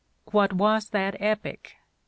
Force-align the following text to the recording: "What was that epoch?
"What 0.31 0.53
was 0.53 0.89
that 0.89 1.15
epoch? 1.19 1.73